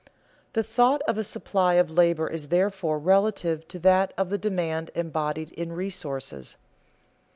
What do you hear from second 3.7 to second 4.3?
that